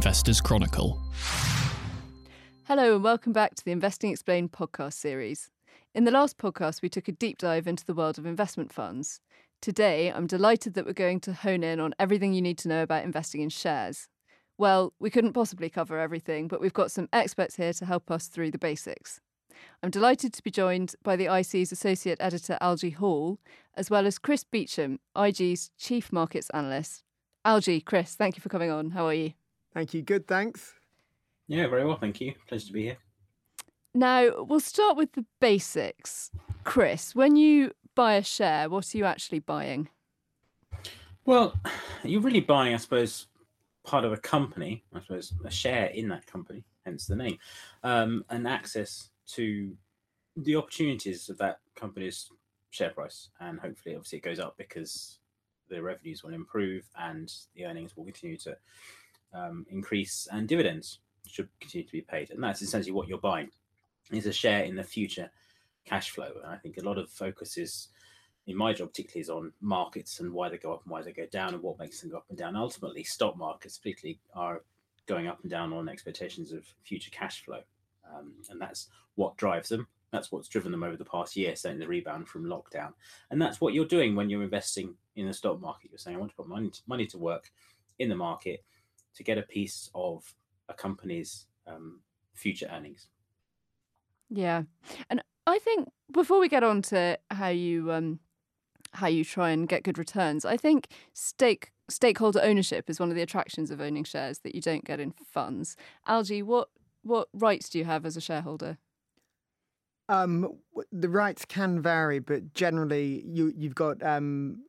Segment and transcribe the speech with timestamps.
[0.00, 0.98] Investors Chronicle.
[2.64, 5.50] Hello, and welcome back to the Investing Explained podcast series.
[5.94, 9.20] In the last podcast, we took a deep dive into the world of investment funds.
[9.60, 12.82] Today, I'm delighted that we're going to hone in on everything you need to know
[12.82, 14.08] about investing in shares.
[14.56, 18.26] Well, we couldn't possibly cover everything, but we've got some experts here to help us
[18.26, 19.20] through the basics.
[19.82, 23.38] I'm delighted to be joined by the IC's Associate Editor Algy Hall,
[23.74, 27.02] as well as Chris Beauchamp, IG's Chief Markets Analyst.
[27.44, 28.92] Algie, Chris, thank you for coming on.
[28.92, 29.34] How are you?
[29.72, 30.02] Thank you.
[30.02, 30.74] Good, thanks.
[31.46, 32.34] Yeah, very well, thank you.
[32.48, 32.98] Pleasure to be here.
[33.94, 36.30] Now, we'll start with the basics.
[36.64, 39.88] Chris, when you buy a share, what are you actually buying?
[41.24, 41.54] Well,
[42.04, 43.26] you're really buying, I suppose,
[43.84, 47.38] part of a company, I suppose, a share in that company, hence the name,
[47.82, 49.76] um, and access to
[50.36, 52.30] the opportunities of that company's
[52.70, 53.30] share price.
[53.40, 55.18] And hopefully, obviously, it goes up because
[55.68, 58.56] the revenues will improve and the earnings will continue to
[59.32, 62.30] um, increase and dividends should continue to be paid.
[62.30, 63.50] And that's essentially what you're buying
[64.12, 65.30] is a share in the future
[65.84, 66.32] cash flow.
[66.42, 67.88] And I think a lot of focus is
[68.46, 71.12] in my job particularly is on markets and why they go up and why they
[71.12, 72.56] go down and what makes them go up and down.
[72.56, 74.62] Ultimately, stock markets particularly are
[75.06, 77.60] going up and down on expectations of future cash flow.
[78.12, 79.86] Um, and that's what drives them.
[80.10, 82.92] That's what's driven them over the past year, certainly the rebound from lockdown.
[83.30, 85.90] And that's what you're doing when you're investing in the stock market.
[85.92, 87.52] You're saying, I want to put money to, money to work
[88.00, 88.64] in the market
[89.14, 90.34] to get a piece of
[90.68, 92.00] a company's um,
[92.34, 93.08] future earnings.
[94.28, 94.62] Yeah,
[95.08, 98.20] and I think before we get on to how you um,
[98.92, 103.16] how you try and get good returns, I think stake stakeholder ownership is one of
[103.16, 105.76] the attractions of owning shares that you don't get in funds.
[106.06, 106.68] Algy, what
[107.02, 108.78] what rights do you have as a shareholder?
[110.08, 110.58] Um,
[110.90, 114.64] the rights can vary, but generally, you you've got um,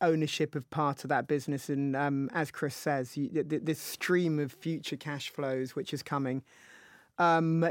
[0.00, 4.52] ownership of part of that business, and um, as Chris says, you, this stream of
[4.52, 6.42] future cash flows which is coming.
[7.18, 7.70] Um,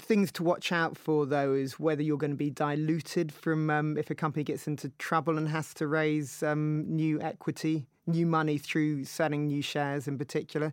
[0.00, 3.96] things to watch out for, though, is whether you're going to be diluted from um,
[3.96, 8.58] if a company gets into trouble and has to raise um, new equity, new money
[8.58, 10.72] through selling new shares in particular,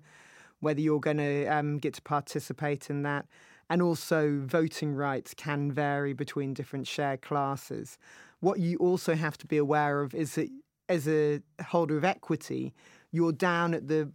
[0.59, 3.25] whether you're going to um, get to participate in that.
[3.69, 7.99] And also, voting rights can vary between different share classes.
[8.39, 10.49] What you also have to be aware of is that
[10.89, 12.73] as a holder of equity,
[13.11, 14.11] you're down at the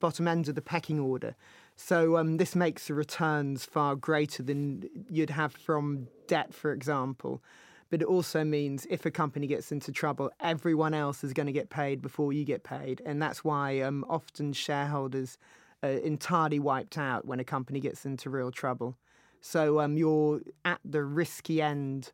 [0.00, 1.36] bottom end of the pecking order.
[1.76, 7.42] So um, this makes the returns far greater than you'd have from debt, for example.
[7.90, 11.52] But it also means if a company gets into trouble, everyone else is going to
[11.52, 15.38] get paid before you get paid, and that's why um, often shareholders
[15.82, 18.96] are entirely wiped out when a company gets into real trouble.
[19.40, 22.12] So um, you're at the risky end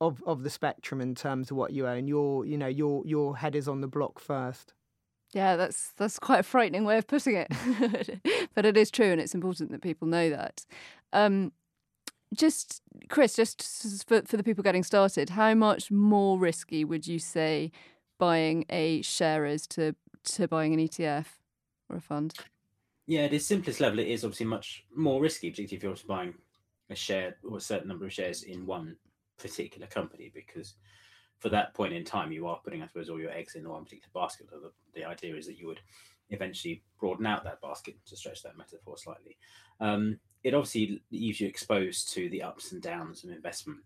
[0.00, 2.06] of, of the spectrum in terms of what you own.
[2.06, 4.74] Your you know your your head is on the block first.
[5.32, 8.20] Yeah, that's that's quite a frightening way of putting it,
[8.54, 10.64] but it is true, and it's important that people know that.
[11.12, 11.52] Um,
[12.34, 13.62] just Chris, just
[14.06, 17.72] for for the people getting started, how much more risky would you say
[18.18, 21.26] buying a share is to to buying an ETF
[21.88, 22.34] or a fund?
[23.06, 26.34] Yeah, at its simplest level, it is obviously much more risky, particularly if you're buying
[26.90, 28.96] a share or a certain number of shares in one
[29.38, 30.74] particular company, because
[31.38, 33.84] for that point in time, you are putting, I suppose, all your eggs in one
[33.84, 34.48] particular basket.
[34.50, 35.80] The, the idea is that you would
[36.30, 39.36] eventually broaden out that basket to stretch that metaphor slightly.
[39.80, 43.80] Um, it obviously leaves you exposed to the ups and downs of investment.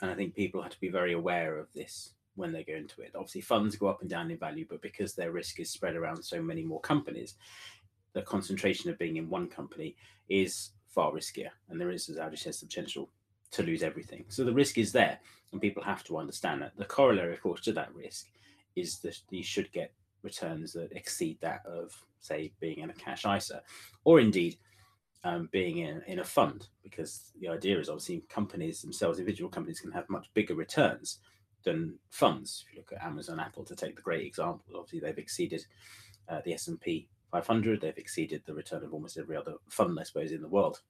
[0.00, 3.02] And I think people have to be very aware of this when they go into
[3.02, 3.12] it.
[3.14, 6.22] Obviously, funds go up and down in value, but because their risk is spread around
[6.22, 7.34] so many more companies,
[8.12, 9.96] the concentration of being in one company
[10.28, 11.50] is far riskier.
[11.68, 13.10] And there is, as Algy says, the potential
[13.52, 14.24] to lose everything.
[14.28, 15.18] So the risk is there,
[15.52, 16.76] and people have to understand that.
[16.76, 18.26] The corollary, of course, to that risk
[18.76, 19.92] is that you should get
[20.22, 23.62] returns that exceed that of, say, being in a cash ISA,
[24.04, 24.56] or indeed
[25.24, 29.80] um, being in, in a fund, because the idea is obviously companies themselves, individual companies
[29.80, 31.18] can have much bigger returns
[31.64, 32.64] than funds.
[32.66, 35.64] If you look at Amazon, Apple, to take the great example, obviously they've exceeded
[36.28, 40.32] uh, the S&P 500, they've exceeded the return of almost every other fund, I suppose,
[40.32, 40.80] in the world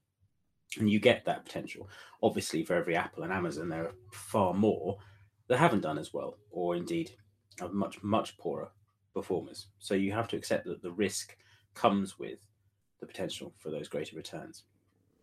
[0.77, 1.89] and you get that potential.
[2.23, 4.99] Obviously, for every Apple and Amazon, there are far more
[5.49, 7.13] that haven't done as well, or indeed
[7.61, 8.71] are much much poorer
[9.15, 9.69] performers.
[9.79, 11.37] So you have to accept that the risk
[11.75, 12.39] comes with
[13.01, 14.65] the potential for those greater returns.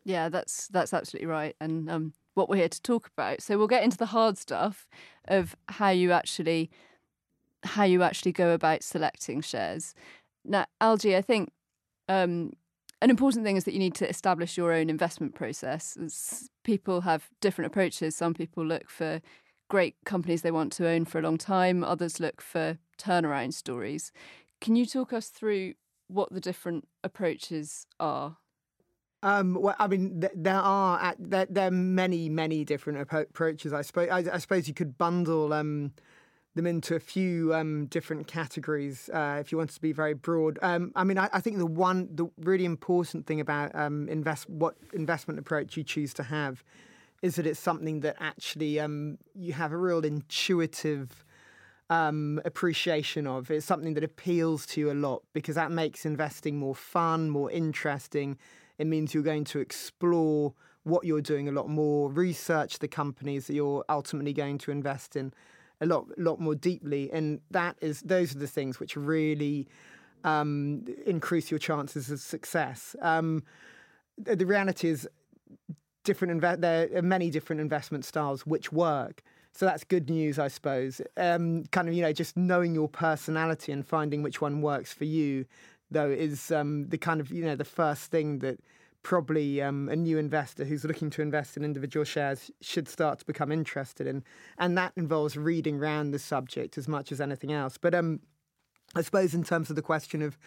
[0.03, 3.41] Yeah, that's that's absolutely right, and um, what we're here to talk about.
[3.41, 4.87] So we'll get into the hard stuff
[5.27, 6.69] of how you actually
[7.63, 9.95] how you actually go about selecting shares.
[10.43, 11.51] Now, Algy, I think
[12.07, 12.53] um,
[13.05, 15.95] an important thing is that you need to establish your own investment process.
[15.95, 18.15] As people have different approaches.
[18.15, 19.21] Some people look for
[19.69, 24.11] great companies they want to own for a long time, others look for turnaround stories.
[24.59, 25.75] Can you talk us through
[26.07, 28.37] what the different approaches are?
[29.21, 33.71] Um, well, I mean, th- there are there, there, are many, many different approaches.
[33.71, 35.93] I suppose I, I, suppose you could bundle um,
[36.55, 40.57] them into a few um, different categories uh, if you want to be very broad.
[40.61, 44.49] Um, I mean, I, I, think the one, the really important thing about um, invest
[44.49, 46.63] what investment approach you choose to have
[47.21, 51.25] is that it's something that actually um, you have a real intuitive
[51.89, 53.51] um, appreciation of.
[53.51, 57.51] It's something that appeals to you a lot because that makes investing more fun, more
[57.51, 58.37] interesting.
[58.77, 60.53] It means you're going to explore
[60.83, 65.15] what you're doing a lot more, research the companies that you're ultimately going to invest
[65.15, 65.33] in
[65.85, 69.67] a lot, lot more deeply, and that is those are the things which really
[70.23, 72.95] um, increase your chances of success.
[73.01, 73.43] Um,
[74.17, 75.07] the reality is,
[76.03, 79.21] different inve- there are many different investment styles which work.
[79.57, 81.01] So that's good news, I suppose.
[81.15, 85.05] Um, kind of, you know, just knowing your personality and finding which one works for
[85.05, 85.45] you,
[85.89, 88.59] though, is um, the kind of, you know, the first thing that
[89.05, 93.25] probably um, a new investor who's looking to invest in individual shares should start to
[93.25, 94.23] become interested in.
[94.57, 97.77] And that involves reading around the subject as much as anything else.
[97.77, 98.19] But um,
[98.95, 100.39] I suppose, in terms of the question of,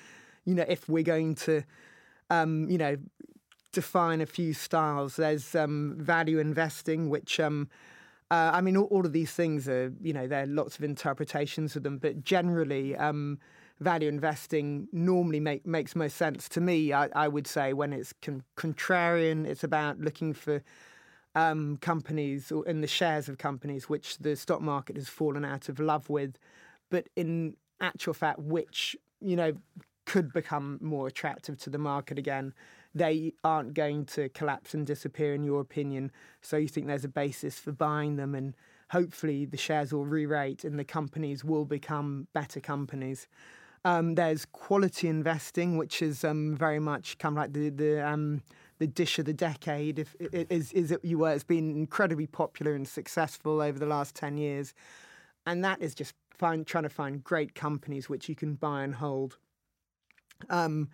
[0.45, 1.63] you know, if we're going to,
[2.31, 2.97] um, you know,
[3.71, 7.69] define a few styles, there's um, value investing, which um,
[8.33, 10.83] uh, I mean, all, all, of these things are, you know, there are lots of
[10.83, 13.39] interpretations of them, but generally, um,
[13.81, 16.93] value investing normally make, makes most sense to me.
[16.93, 20.63] I, I would say when it's con- contrarian, it's about looking for
[21.35, 25.69] um, companies or in the shares of companies which the stock market has fallen out
[25.69, 26.39] of love with,
[26.91, 29.53] but in actual fact, which you know
[30.05, 32.55] could become more attractive to the market again
[32.95, 36.11] they aren't going to collapse and disappear, in your opinion.
[36.41, 38.55] So you think there's a basis for buying them, and
[38.91, 43.29] hopefully the shares will re rate and the companies will become better companies.
[43.85, 48.43] Um, there's quality investing, which is um, very much kind of like the the um,
[48.79, 49.99] the dish of the decade.
[49.99, 53.87] If it is is it you were, it's been incredibly popular and successful over the
[53.87, 54.75] last ten years,
[55.47, 58.97] and that is just find, trying to find great companies which you can buy and
[58.97, 59.39] hold.
[60.49, 60.89] Um,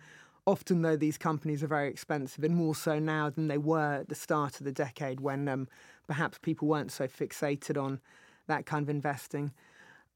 [0.47, 4.09] often though these companies are very expensive and more so now than they were at
[4.09, 5.67] the start of the decade when um,
[6.07, 7.99] perhaps people weren't so fixated on
[8.47, 9.51] that kind of investing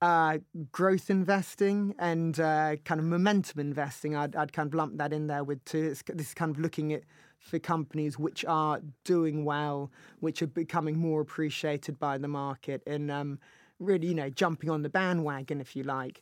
[0.01, 0.37] uh,
[0.71, 5.27] growth investing and uh, kind of momentum investing I'd, I'd, kind of lump that in
[5.27, 7.03] there with too it's, this is kind of looking at
[7.37, 13.11] for companies which are doing well which are becoming more appreciated by the market and
[13.11, 13.39] um,
[13.79, 16.21] really you know jumping on the bandwagon if you like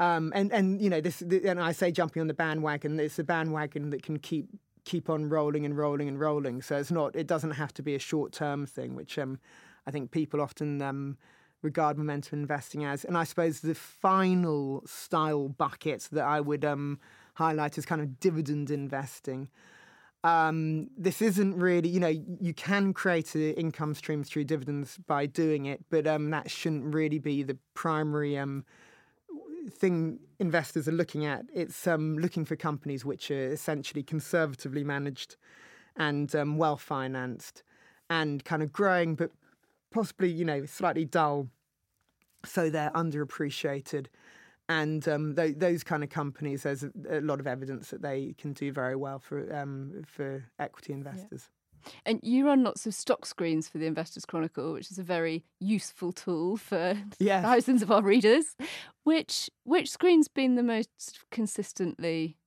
[0.00, 2.98] um, and and you know this, and I say jumping on the bandwagon.
[2.98, 4.48] It's a bandwagon that can keep
[4.84, 6.62] keep on rolling and rolling and rolling.
[6.62, 7.14] So it's not.
[7.14, 9.38] It doesn't have to be a short term thing, which um,
[9.86, 11.16] I think people often um,
[11.64, 13.04] regard momentum investing as.
[13.04, 17.00] And I suppose the final style bucket that I would um,
[17.34, 19.48] highlight is kind of dividend investing.
[20.22, 22.08] Um, this isn't really, you know,
[22.40, 26.94] you can create an income stream through dividends by doing it, but um, that shouldn't
[26.94, 28.64] really be the primary um,
[29.70, 31.44] thing investors are looking at.
[31.52, 35.36] It's um, looking for companies which are essentially conservatively managed
[35.96, 37.62] and um, well financed
[38.08, 39.30] and kind of growing, but
[39.92, 41.48] possibly you know slightly dull,
[42.44, 44.06] so they're underappreciated.
[44.68, 48.34] And um, th- those kind of companies, there's a, a, lot of evidence that they
[48.38, 51.48] can do very well for um, for equity investors.
[51.50, 51.90] Yeah.
[52.06, 55.44] And you run lots of stock screens for the Investors Chronicle, which is a very
[55.60, 57.42] useful tool for yes.
[57.44, 58.56] thousands of our readers.
[59.02, 62.38] Which which screen's been the most consistently.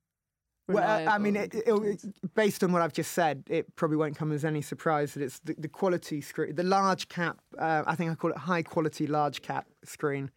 [0.69, 2.01] Well, I mean, it, it,
[2.35, 5.39] based on what I've just said, it probably won't come as any surprise that it's
[5.39, 7.39] the, the quality screen, the large cap.
[7.57, 10.29] Uh, I think I call it high quality large cap screen,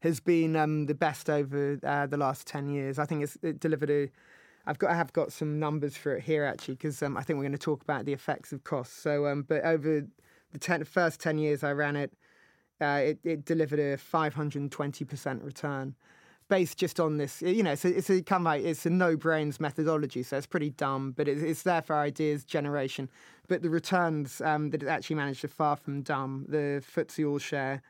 [0.00, 2.98] has been um, the best over uh, the last ten years.
[2.98, 4.08] I think it's it delivered a
[4.66, 7.36] I've got I have got some numbers for it here actually because um, I think
[7.36, 8.96] we're going to talk about the effects of costs.
[8.96, 10.06] So, um, but over
[10.52, 12.12] the ten, first ten years I ran it,
[12.80, 15.94] uh, it, it delivered a 520 percent return,
[16.48, 17.42] based just on this.
[17.42, 18.22] You know, it's a, it's a
[18.68, 22.44] it's a no brains methodology, so it's pretty dumb, but it's, it's there for ideas
[22.44, 23.10] generation.
[23.48, 26.46] But the returns um, that it actually managed are far from dumb.
[26.48, 27.82] The FTSE All Share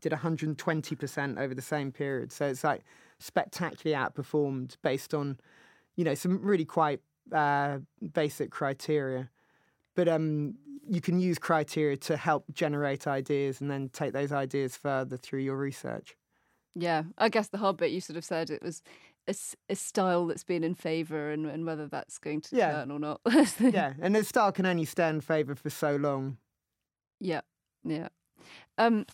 [0.00, 2.84] did 120 percent over the same period, so it's like
[3.18, 5.38] spectacularly outperformed based on
[5.96, 7.00] you know, some really quite
[7.32, 7.78] uh,
[8.12, 9.30] basic criteria.
[9.94, 10.54] But um,
[10.88, 15.40] you can use criteria to help generate ideas and then take those ideas further through
[15.40, 16.16] your research.
[16.74, 18.82] Yeah, I guess the hard bit you sort of said it was
[19.28, 19.34] a,
[19.68, 22.72] a style that's been in favour and, and whether that's going to yeah.
[22.72, 23.20] turn or not.
[23.60, 26.38] yeah, and the style can only stay in favour for so long.
[27.20, 27.42] Yeah,
[27.84, 28.08] yeah.
[28.76, 29.06] Um,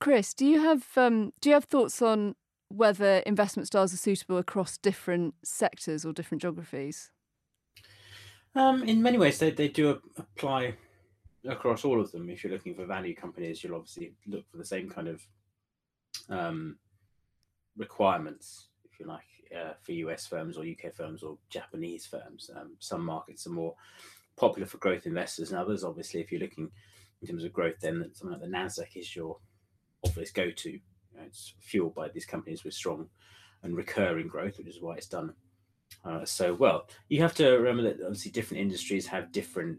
[0.00, 2.34] Chris, do you have um, do you have thoughts on
[2.68, 7.10] whether investment styles are suitable across different sectors or different geographies?
[8.54, 10.74] Um, in many ways, they, they do apply
[11.48, 12.28] across all of them.
[12.28, 15.26] If you're looking for value companies, you'll obviously look for the same kind of
[16.28, 16.76] um,
[17.76, 19.24] requirements, if you like,
[19.56, 22.50] uh, for US firms or UK firms or Japanese firms.
[22.54, 23.74] Um, some markets are more
[24.36, 25.84] popular for growth investors and others.
[25.84, 26.70] Obviously, if you're looking
[27.22, 29.38] in terms of growth, then something like the NASDAQ is your
[30.04, 30.70] obvious go to.
[30.70, 30.80] You
[31.16, 33.08] know, it's fueled by these companies with strong
[33.62, 35.34] and recurring growth, which is why it's done
[36.04, 36.86] uh, so well.
[37.08, 39.78] You have to remember that obviously different industries have different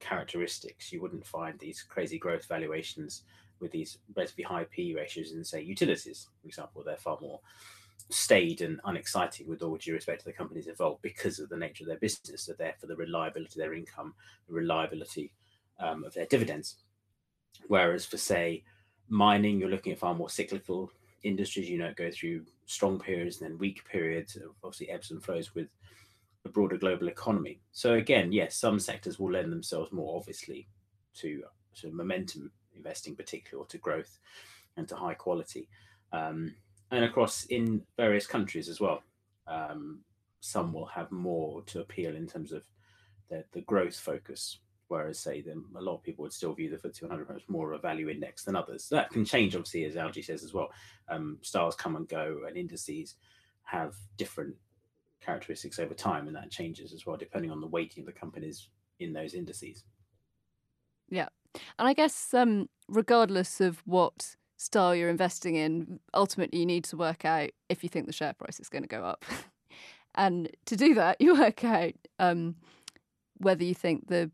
[0.00, 0.92] characteristics.
[0.92, 3.22] You wouldn't find these crazy growth valuations
[3.60, 6.82] with these relatively high P ratios in, say, utilities, for example.
[6.84, 7.40] They're far more
[8.10, 11.84] staid and unexciting with all due respect to the companies involved because of the nature
[11.84, 12.46] of their business.
[12.46, 14.14] They're there for the reliability of their income,
[14.48, 15.32] the reliability
[15.80, 16.76] um, of their dividends.
[17.66, 18.64] Whereas for, say,
[19.08, 20.90] mining, you're looking at far more cyclical
[21.24, 21.68] industries.
[21.68, 25.68] You know, go through strong periods and then weak periods, obviously ebbs and flows with
[26.48, 27.60] the broader global economy.
[27.72, 30.66] So again, yes, some sectors will lend themselves more obviously
[31.16, 31.42] to,
[31.80, 34.18] to momentum investing, particularly, or to growth
[34.76, 35.68] and to high quality.
[36.12, 36.54] Um,
[36.90, 39.02] and across in various countries as well.
[39.46, 40.00] Um,
[40.40, 42.64] some will have more to appeal in terms of
[43.28, 46.76] the, the growth focus, whereas say them a lot of people would still view the
[46.76, 48.88] FTSE 100 as more of a value index than others.
[48.88, 50.70] That can change, obviously, as Algy says as well.
[51.10, 53.16] Um, styles come and go, and indices
[53.64, 54.54] have different
[55.20, 58.68] characteristics over time, and that changes as well depending on the weighting of the companies
[59.00, 59.84] in those indices.
[61.08, 61.28] Yeah,
[61.78, 66.96] and I guess um, regardless of what style you're investing in, ultimately you need to
[66.96, 69.24] work out if you think the share price is going to go up.
[70.14, 72.56] and to do that, you work out um,
[73.38, 74.30] whether you think the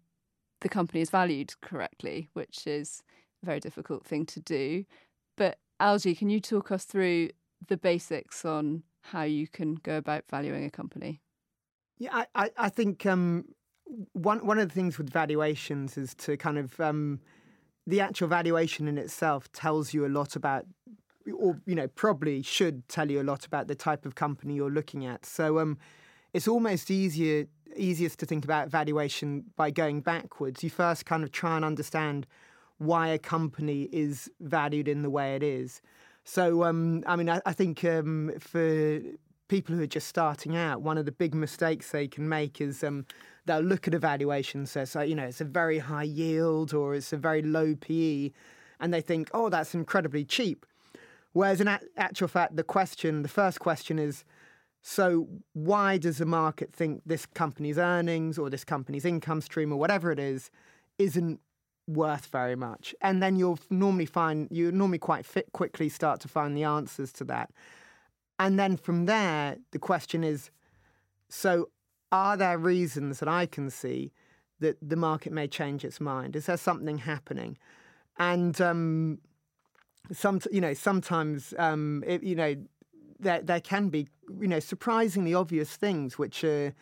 [0.61, 3.03] the company is valued correctly, which is
[3.43, 4.87] a very difficult thing to do.
[5.37, 7.31] But Algy, can you talk us through
[7.69, 11.21] the basics on how you can go about valuing a company?
[11.99, 13.45] Yeah, I, I think um,
[14.13, 17.21] one one of the things with valuations is to kind of um,
[17.87, 20.67] the actual valuation in itself tells you a lot about,
[21.33, 24.71] or you know, probably should tell you a lot about the type of company you're
[24.71, 25.27] looking at.
[25.27, 25.79] So um,
[26.33, 27.47] it's almost easier
[27.77, 30.63] easiest to think about valuation by going backwards.
[30.63, 32.27] You first kind of try and understand
[32.79, 35.81] why a company is valued in the way it is.
[36.25, 39.01] So, um, I mean, I, I think um, for
[39.49, 42.83] people who are just starting out, one of the big mistakes they can make is
[42.83, 43.05] um,
[43.45, 46.95] they'll look at a valuation, so, so you know it's a very high yield or
[46.95, 48.31] it's a very low PE,
[48.81, 50.65] and they think, oh, that's incredibly cheap.
[51.33, 54.25] Whereas in actual fact, the question, the first question is,
[54.83, 59.77] so why does the market think this company's earnings or this company's income stream or
[59.77, 60.51] whatever it is
[60.99, 61.41] isn't
[61.87, 62.95] worth very much?
[63.01, 67.13] And then you'll normally find you normally quite fit quickly start to find the answers
[67.15, 67.51] to that.
[68.39, 70.51] And then from there, the question is,
[71.29, 71.71] so
[72.11, 74.13] are there reasons that I can see
[74.61, 76.37] that the market may change its mind?
[76.37, 77.59] Is there something happening?
[78.19, 79.19] And um,
[80.13, 82.57] some, you know, sometimes, um, it, you know,
[83.19, 84.09] there there can be,
[84.41, 86.75] you know, surprisingly obvious things which are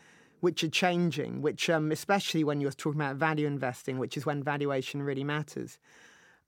[0.42, 4.42] which are changing, which um, especially when you're talking about value investing, which is when
[4.42, 5.78] valuation really matters,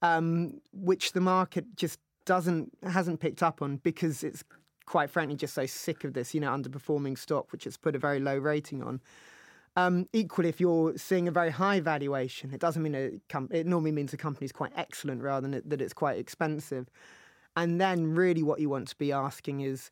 [0.01, 4.43] um, which the market just doesn't hasn't picked up on because it's
[4.85, 7.97] quite frankly just so sick of this, you know, underperforming stock, which has put a
[7.97, 8.99] very low rating on.
[9.77, 13.65] Um, equally, if you're seeing a very high valuation, it doesn't mean a com- it
[13.65, 16.89] normally means the company is quite excellent rather than that it's quite expensive.
[17.55, 19.89] And then, really, what you want to be asking is,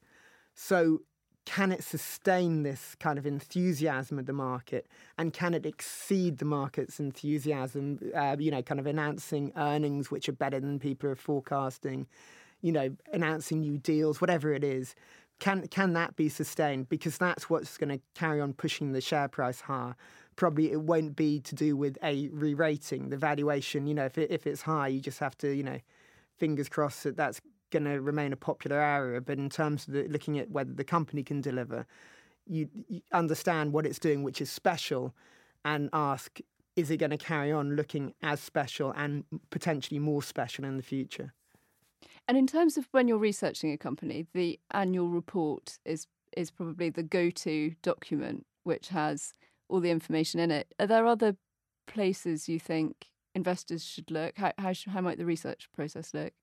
[0.55, 0.99] so
[1.45, 6.45] can it sustain this kind of enthusiasm of the market, and can it exceed the
[6.45, 7.99] market's enthusiasm?
[8.15, 12.07] Uh, you know, kind of announcing earnings which are better than people are forecasting
[12.63, 14.95] you know, announcing new deals, whatever it is,
[15.39, 16.89] can can that be sustained?
[16.89, 19.95] Because that's what's going to carry on pushing the share price higher.
[20.35, 23.85] Probably it won't be to do with a re-rating, the valuation.
[23.85, 25.77] You know, if it, if it's high, you just have to, you know,
[26.37, 27.41] fingers crossed that that's
[27.73, 29.19] going to remain a popular area.
[29.19, 31.85] But in terms of the, looking at whether the company can deliver,
[32.47, 35.13] you, you understand what it's doing, which is special,
[35.65, 36.39] and ask,
[36.75, 40.83] is it going to carry on looking as special and potentially more special in the
[40.83, 41.33] future?
[42.27, 46.89] And in terms of when you're researching a company, the annual report is is probably
[46.89, 49.35] the go-to document which has
[49.69, 50.73] all the information in it.
[50.79, 51.35] Are there other
[51.85, 54.37] places you think investors should look?
[54.37, 56.33] How how, how might the research process look?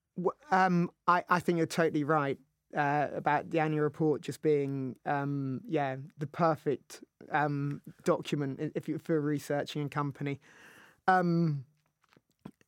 [0.50, 2.38] Um, I, I think you're totally right
[2.76, 7.02] uh, about the annual report just being um, yeah the perfect
[7.32, 10.40] um, document if you for researching a company.
[11.08, 11.64] Um,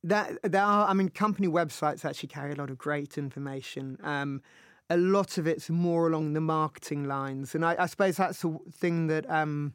[0.03, 3.97] that there are, I mean, company websites actually carry a lot of great information.
[4.03, 4.41] Um,
[4.89, 8.59] a lot of it's more along the marketing lines, and I, I suppose that's the
[8.69, 9.73] thing that um,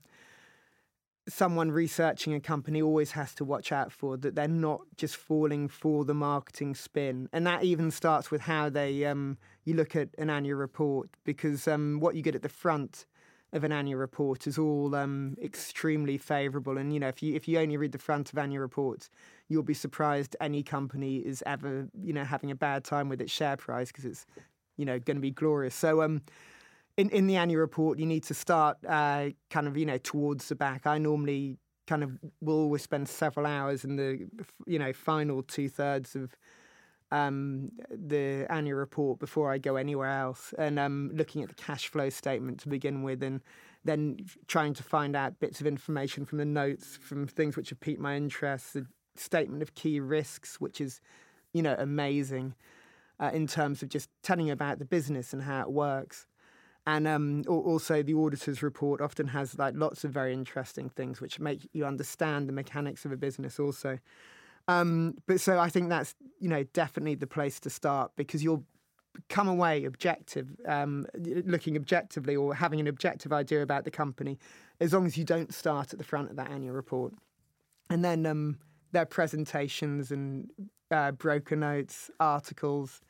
[1.28, 5.68] someone researching a company always has to watch out for that they're not just falling
[5.68, 10.08] for the marketing spin, and that even starts with how they um, you look at
[10.18, 13.06] an annual report because um, what you get at the front
[13.52, 16.76] of an annual report is all um, extremely favourable.
[16.76, 19.10] And you know, if you if you only read the front of annual reports,
[19.48, 23.32] you'll be surprised any company is ever you know having a bad time with its
[23.32, 24.26] share price because it's
[24.76, 25.74] you know going to be glorious.
[25.74, 26.22] So um,
[26.98, 30.48] in in the annual report, you need to start uh, kind of you know towards
[30.48, 30.86] the back.
[30.86, 34.26] I normally kind of will always spend several hours in the
[34.66, 36.34] you know final two thirds of
[37.10, 41.88] um, the annual report before I go anywhere else, and um, looking at the cash
[41.88, 43.40] flow statement to begin with, and
[43.84, 47.80] then trying to find out bits of information from the notes, from things which have
[47.80, 51.00] piqued my interest, the statement of key risks, which is,
[51.52, 52.54] you know, amazing
[53.20, 56.26] uh, in terms of just telling you about the business and how it works.
[56.88, 61.38] And um, also, the auditor's report often has like lots of very interesting things which
[61.38, 63.60] make you understand the mechanics of a business.
[63.60, 63.98] Also,
[64.68, 68.64] um, but so I think that's you know definitely the place to start because you'll
[69.28, 74.38] come away objective, um, looking objectively or having an objective idea about the company,
[74.80, 77.12] as long as you don't start at the front of that annual report,
[77.90, 78.56] and then um,
[78.92, 80.48] their presentations and
[80.90, 83.02] uh, broker notes, articles,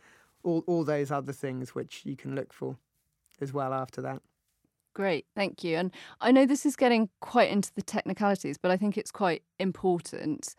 [0.43, 2.77] all all those other things which you can look for
[3.41, 4.23] as well after that.
[4.95, 5.77] Great, thank you.
[5.77, 9.43] And I know this is getting quite into the technicalities, but I think it's quite
[9.61, 10.55] important.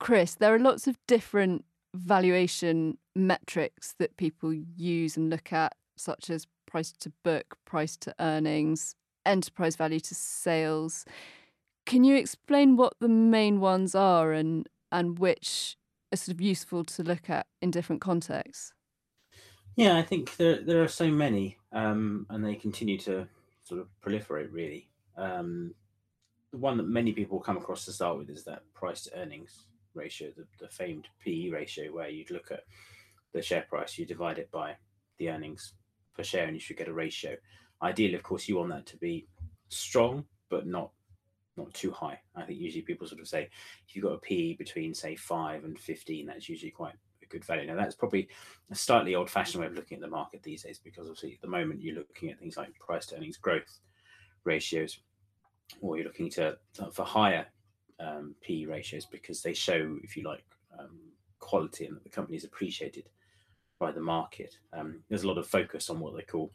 [0.00, 6.28] Chris, there are lots of different valuation metrics that people use and look at, such
[6.28, 8.94] as price to book, price to earnings,
[9.24, 11.04] enterprise value to sales.
[11.86, 15.76] Can you explain what the main ones are and and which
[16.12, 18.72] are sort of useful to look at in different contexts?
[19.78, 23.28] Yeah, I think there there are so many, um, and they continue to
[23.62, 24.52] sort of proliferate.
[24.52, 25.72] Really, um,
[26.50, 29.66] the one that many people come across to start with is that price to earnings
[29.94, 32.64] ratio, the, the famed PE ratio, where you'd look at
[33.32, 34.74] the share price, you divide it by
[35.18, 35.74] the earnings
[36.12, 37.36] per share, and you should get a ratio.
[37.80, 39.28] Ideally, of course, you want that to be
[39.68, 40.90] strong, but not
[41.56, 42.18] not too high.
[42.34, 43.48] I think usually people sort of say
[43.86, 46.94] if you've got a PE between say five and fifteen, that's usually quite
[47.28, 47.66] good value.
[47.66, 48.28] Now that's probably
[48.70, 51.48] a slightly old-fashioned way of looking at the market these days, because obviously at the
[51.48, 53.80] moment you're looking at things like price to earnings growth
[54.44, 54.98] ratios,
[55.80, 56.56] or you're looking to
[56.92, 57.46] for higher
[58.00, 60.44] um, PE ratios because they show, if you like,
[60.78, 60.98] um,
[61.38, 63.08] quality and that the company is appreciated
[63.78, 64.58] by the market.
[64.72, 66.50] Um, there's a lot of focus on what they call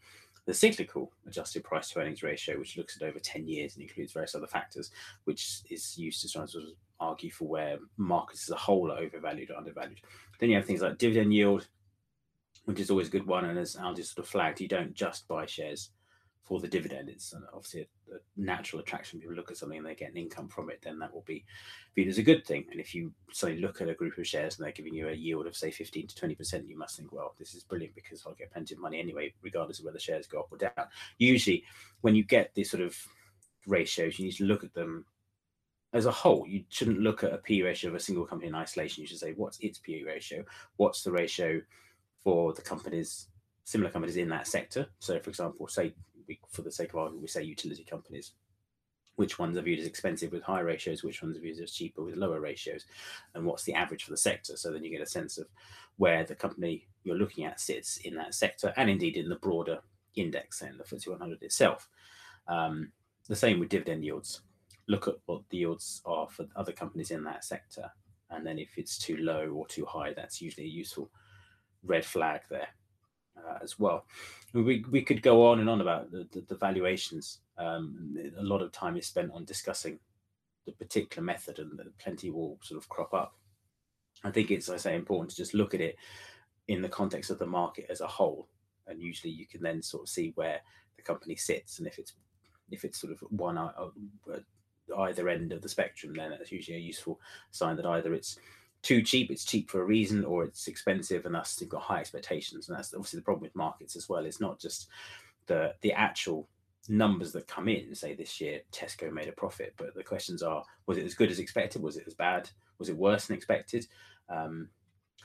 [0.45, 4.12] the cyclical adjusted price to earnings ratio, which looks at over 10 years and includes
[4.12, 4.91] various other factors,
[5.23, 6.63] which is used to sort of
[7.03, 10.01] argue for where markets as a whole are overvalued or undervalued.
[10.39, 11.67] Then you have things like dividend yield,
[12.65, 13.45] which is always a good one.
[13.45, 15.91] And as Al just sort of flagged, you don't just buy shares
[16.43, 17.09] for the dividend.
[17.09, 19.19] It's obviously a, a, natural attraction.
[19.19, 21.45] People look at something and they get an income from it, then that will be
[21.95, 22.65] viewed as a good thing.
[22.69, 25.13] And if you suddenly look at a group of shares and they're giving you a
[25.13, 28.33] yield of say 15 to 20%, you must think, well, this is brilliant because I'll
[28.33, 30.87] get plenty of money anyway, regardless of whether shares go up or down.
[31.17, 31.63] Usually,
[32.01, 32.95] when you get these sort of
[33.65, 35.05] ratios, you need to look at them
[35.93, 36.45] as a whole.
[36.47, 39.01] You shouldn't look at a P ratio of a single company in isolation.
[39.01, 40.43] You should say, what's its P ratio?
[40.77, 41.62] What's the ratio
[42.23, 43.27] for the companies
[43.63, 44.88] similar companies in that sector.
[44.99, 45.93] So, for example, say
[46.27, 48.34] we, for the sake of argument, we say utility companies.
[49.15, 51.03] Which ones are viewed as expensive with high ratios?
[51.03, 52.86] Which ones are viewed as cheaper with lower ratios?
[53.36, 54.58] And what's the average for the sector?
[54.58, 55.47] So then you get a sense of
[55.97, 59.79] where the company you're looking at sits in that sector, and indeed in the broader
[60.15, 61.88] index and the FTSE 100 itself.
[62.47, 62.91] Um,
[63.29, 64.41] the same with dividend yields.
[64.87, 67.89] Look at what the yields are for other companies in that sector,
[68.29, 71.09] and then if it's too low or too high, that's usually a useful
[71.83, 72.67] red flag there
[73.37, 74.05] uh, as well.
[74.53, 77.39] We, we could go on and on about the, the, the valuations.
[77.57, 79.99] Um, a lot of time is spent on discussing
[80.65, 83.35] the particular method, and plenty will sort of crop up.
[84.23, 85.95] I think it's, I say, important to just look at it
[86.67, 88.47] in the context of the market as a whole,
[88.87, 90.61] and usually you can then sort of see where
[90.95, 92.13] the company sits, and if it's
[92.71, 93.69] if it's sort of one uh,
[94.99, 97.19] either end of the spectrum, then that's usually a useful
[97.51, 98.37] sign that either it's
[98.81, 101.99] too cheap, it's cheap for a reason, or it's expensive and thus you've got high
[101.99, 102.67] expectations.
[102.67, 104.25] And that's obviously the problem with markets as well.
[104.25, 104.89] It's not just
[105.47, 106.47] the the actual
[106.89, 107.95] numbers that come in.
[107.95, 111.31] Say this year Tesco made a profit, but the questions are: was it as good
[111.31, 111.81] as expected?
[111.81, 112.49] Was it as bad?
[112.77, 113.87] Was it worse than expected?
[114.29, 114.69] Um,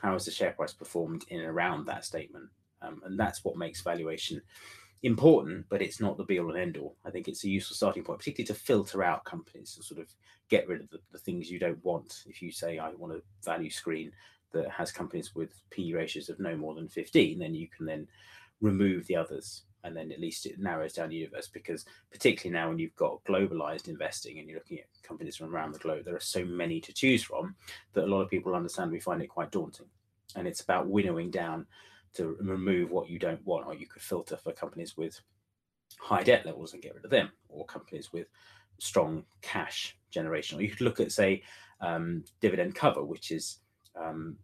[0.01, 2.49] how has the share price performed in and around that statement?
[2.81, 4.41] Um, and that's what makes valuation
[5.03, 6.95] important, but it's not the be all and end all.
[7.05, 10.07] I think it's a useful starting point, particularly to filter out companies to sort of
[10.49, 12.23] get rid of the, the things you don't want.
[12.27, 14.11] If you say, I want a value screen
[14.51, 18.07] that has companies with P ratios of no more than 15, then you can then
[18.61, 22.67] remove the others and then at least it narrows down the universe because particularly now
[22.67, 26.15] when you've got globalized investing and you're looking at companies from around the globe there
[26.15, 27.55] are so many to choose from
[27.93, 29.87] that a lot of people understand we find it quite daunting
[30.35, 31.65] and it's about winnowing down
[32.13, 35.19] to remove what you don't want or you could filter for companies with
[35.99, 38.27] high debt levels and get rid of them or companies with
[38.79, 40.57] strong cash generation.
[40.57, 41.43] Or you could look at say
[41.81, 43.59] um, dividend cover which is
[43.99, 44.37] um,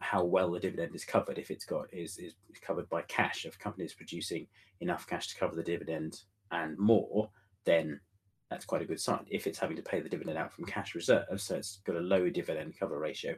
[0.00, 1.38] how well the dividend is covered.
[1.38, 4.46] If it's got is, is covered by cash of companies producing
[4.80, 7.30] enough cash to cover the dividend and more
[7.64, 8.00] then
[8.50, 9.26] that's quite a good sign.
[9.28, 12.00] If it's having to pay the dividend out from cash reserves so it's got a
[12.00, 13.36] low dividend cover ratio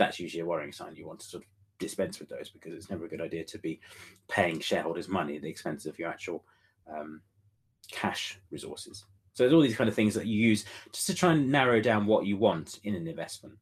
[0.00, 0.96] that's usually a worrying sign.
[0.96, 1.48] You want to sort of
[1.80, 3.80] dispense with those because it's never a good idea to be
[4.28, 6.44] paying shareholders money at the expense of your actual
[6.88, 7.20] um,
[7.90, 9.04] cash resources.
[9.32, 11.80] So there's all these kind of things that you use just to try and narrow
[11.80, 13.54] down what you want in an investment.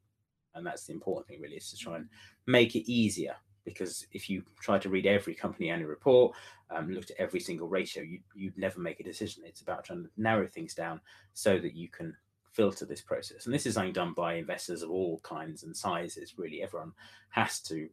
[0.55, 2.09] And that's the important thing really is to try and
[2.47, 3.37] make it easier.
[3.65, 6.35] Because if you try to read every company annual report
[6.71, 9.43] um, looked at every single ratio you, you'd never make a decision.
[9.47, 11.01] It's about trying to narrow things down
[11.35, 12.17] so that you can
[12.53, 13.45] filter this process.
[13.45, 16.63] And this is something done by investors of all kinds and sizes really.
[16.63, 16.93] Everyone
[17.31, 17.89] has to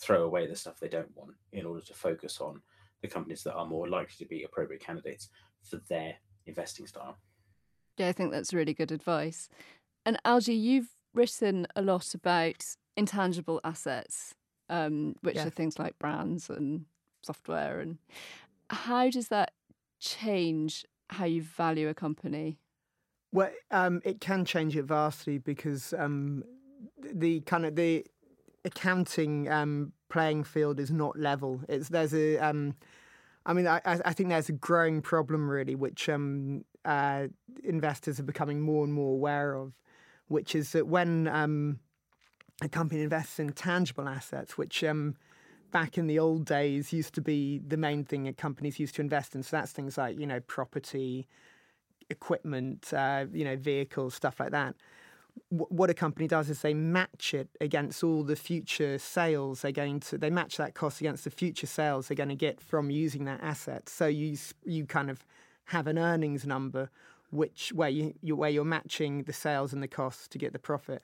[0.00, 2.60] throw away the stuff they don't want in order to focus on
[3.02, 5.28] the companies that are more likely to be appropriate candidates
[5.62, 6.14] for their
[6.46, 7.18] investing style
[7.98, 9.48] yeah i think that's really good advice
[10.06, 12.64] and algy you've written a lot about
[12.96, 14.34] intangible assets,
[14.68, 15.46] um, which yeah.
[15.46, 16.84] are things like brands and
[17.22, 17.80] software.
[17.80, 17.98] And
[18.68, 19.52] how does that
[20.00, 22.58] change how you value a company?
[23.32, 26.42] Well, um, it can change it vastly because um,
[26.98, 28.06] the kind of the
[28.64, 31.60] accounting um, playing field is not level.
[31.68, 32.74] It's there's a um,
[33.46, 37.28] I mean, I, I think there's a growing problem really, which um, uh,
[37.64, 39.72] investors are becoming more and more aware of,
[40.28, 41.80] which is that when um,
[42.62, 45.16] a company invests in tangible assets, which um,
[45.70, 49.00] back in the old days used to be the main thing that companies used to
[49.00, 49.42] invest in.
[49.42, 51.26] So that's things like you know property,
[52.10, 54.74] equipment, uh, you know vehicles, stuff like that.
[55.48, 60.00] What a company does is they match it against all the future sales they're going
[60.00, 60.18] to.
[60.18, 63.40] They match that cost against the future sales they're going to get from using that
[63.42, 63.88] asset.
[63.88, 65.24] So you you kind of
[65.66, 66.90] have an earnings number
[67.30, 70.58] which where you, you where you're matching the sales and the costs to get the
[70.58, 71.02] profit.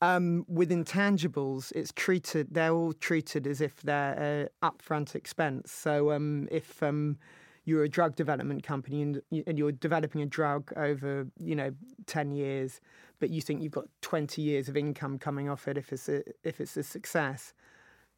[0.00, 2.48] Um, with intangibles, it's treated.
[2.50, 5.70] They're all treated as if they're uh, upfront expense.
[5.70, 7.18] So um, if um,
[7.64, 11.72] you're a drug development company and, and, you're developing a drug over, you know,
[12.06, 12.80] ten years,
[13.22, 16.22] but you think you've got twenty years of income coming off it if it's a,
[16.42, 17.54] if it's a success,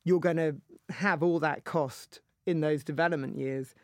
[0.02, 0.56] you're going to
[0.88, 3.74] have all that cost in those development years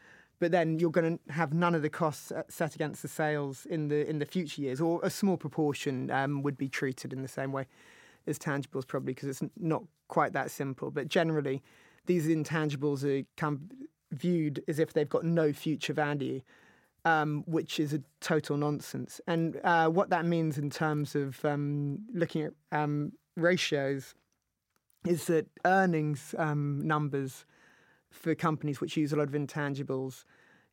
[0.41, 3.89] but then you're going to have none of the costs set against the sales in
[3.89, 7.29] the in the future years, or a small proportion um, would be treated in the
[7.29, 7.67] same way
[8.27, 10.91] as tangibles, probably because it's not quite that simple.
[10.91, 11.63] But generally,
[12.07, 13.27] these intangibles are
[14.13, 16.41] viewed as if they've got no future value,
[17.05, 19.21] um, which is a total nonsense.
[19.27, 24.15] And uh, what that means in terms of um, looking at um, ratios
[25.07, 27.47] is that earnings um, numbers
[28.11, 30.25] for companies which use a lot of intangibles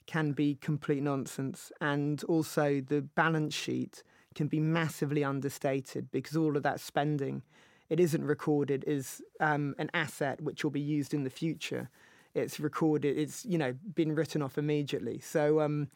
[0.06, 1.72] can be complete nonsense.
[1.82, 4.04] And also, the balance sheet
[4.36, 7.44] can be massively understated because all of that spending,
[7.90, 11.90] it isn't recorded as um, an asset which will be used in the future.
[12.34, 15.20] It's recorded, it's, you know, been written off immediately.
[15.20, 15.90] So um,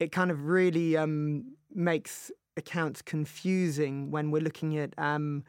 [0.00, 5.44] it kind of really um, makes accounts confusing when we're looking at um,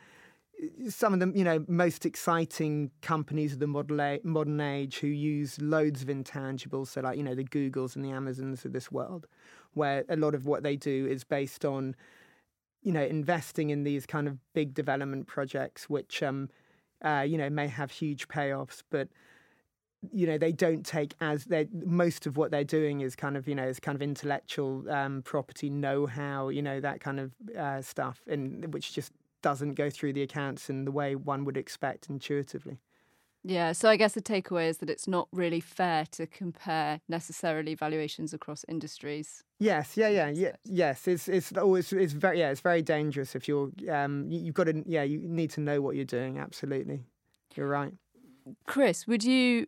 [0.90, 6.02] some of the you know most exciting companies of the modern age who use loads
[6.02, 9.28] of intangibles so like you know the googles and the amazons of this world
[9.74, 11.96] where a lot of what they do is based on
[12.82, 16.50] you know investing in these kind of big development projects which um
[17.04, 19.10] uh, you know may have huge payoffs but
[20.12, 23.48] you know they don't take as they most of what they're doing is kind of
[23.48, 27.82] you know is kind of intellectual um, property know-how you know that kind of uh,
[27.82, 29.12] stuff and which just
[29.46, 32.80] doesn't go through the accounts in the way one would expect intuitively.
[33.44, 37.76] Yeah, so I guess the takeaway is that it's not really fair to compare necessarily
[37.76, 39.44] valuations across industries.
[39.60, 41.08] Yes, yeah, yeah, yeah, yes.
[41.08, 44.64] It's it's always it's very yeah, it's very dangerous if you're um you, you've got
[44.64, 46.40] to yeah you need to know what you're doing.
[46.40, 47.04] Absolutely,
[47.54, 47.94] you're right.
[48.66, 49.68] Chris, would you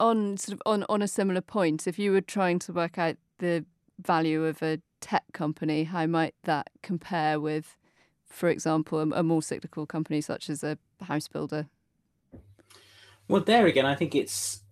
[0.00, 3.16] on sort of on on a similar point, if you were trying to work out
[3.38, 3.64] the
[4.00, 7.76] value of a tech company, how might that compare with
[8.30, 11.66] for example, a, a more cyclical company such as a house builder?
[13.28, 14.62] Well, there again, I think it's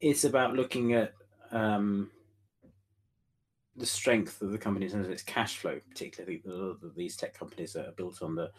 [0.00, 1.14] it's about looking at
[1.50, 2.10] um,
[3.74, 7.36] the strength of the company in terms of its cash flow, particularly the, these tech
[7.36, 8.50] companies that are built on the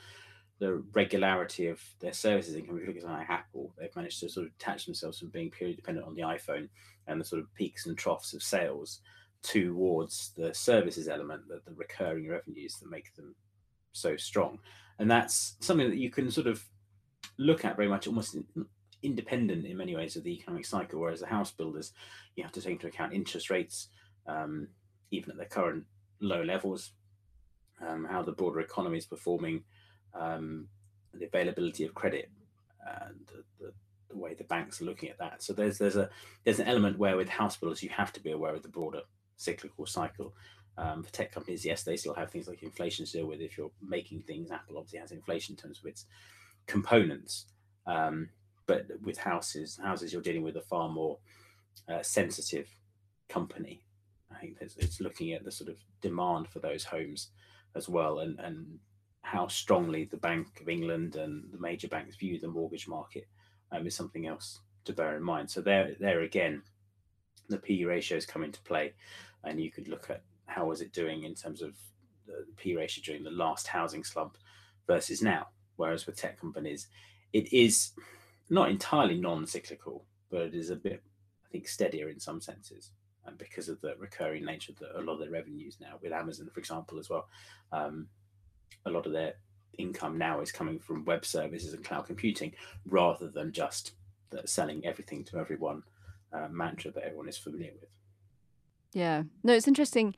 [0.60, 2.78] the regularity of their services income.
[2.78, 5.52] If you look at like Apple, they've managed to sort of detach themselves from being
[5.52, 6.70] purely dependent on the iPhone
[7.08, 9.02] and the sort of peaks and troughs of sales
[9.44, 13.36] towards the services element, the, the recurring revenues that make them
[13.92, 14.60] so strong.
[15.00, 16.64] And that's something that you can sort of
[17.38, 18.46] look at very much almost in,
[19.04, 21.00] independent in many ways of the economic cycle.
[21.00, 21.94] Whereas the house builders,
[22.36, 23.90] you have to take into account interest rates,
[24.26, 24.70] um,
[25.12, 25.86] even at their current
[26.20, 26.92] low levels,
[27.86, 29.64] um, how the broader economy is performing,
[30.14, 30.68] um,
[31.14, 32.30] the availability of credit,
[32.86, 33.20] and
[33.60, 33.74] the,
[34.10, 35.44] the, way the banks are looking at that.
[35.44, 36.10] So there's there's a
[36.44, 39.02] there's an element where with house builders you have to be aware of the broader
[39.36, 40.34] cyclical cycle.
[40.80, 43.42] Um, for tech companies, yes, they still have things like inflation to deal with.
[43.42, 46.06] If you're making things, Apple obviously has inflation in terms of its
[46.68, 47.46] components.
[47.88, 48.30] Um,
[48.68, 51.18] but with houses, houses you're dealing with a far more
[51.90, 52.70] uh, sensitive
[53.28, 53.82] company.
[54.32, 57.30] I think it's, it's looking at the sort of demand for those homes
[57.76, 58.80] as well, and and
[59.28, 63.28] how strongly the Bank of England and the major banks view the mortgage market
[63.74, 65.52] um, is something else to bear in mind.
[65.52, 66.62] So there, there again,
[67.50, 68.94] the P ratios come into play,
[69.44, 71.76] and you could look at how was it doing in terms of
[72.26, 74.38] the P ratio during the last housing slump
[74.88, 75.48] versus now.
[75.76, 76.88] Whereas with tech companies,
[77.34, 77.92] it is
[78.50, 81.04] not entirely non-cyclical, but it is a bit,
[81.46, 82.92] I think, steadier in some senses.
[83.26, 86.14] And because of the recurring nature of the, a lot of their revenues now, with
[86.14, 87.28] Amazon, for example, as well,
[87.74, 88.08] um,
[88.88, 89.36] a lot of their
[89.78, 92.54] income now is coming from web services and cloud computing
[92.86, 93.92] rather than just
[94.46, 95.84] selling everything to everyone
[96.34, 97.90] uh, mantra that everyone is familiar with.
[98.94, 100.16] Yeah, no, it's interesting.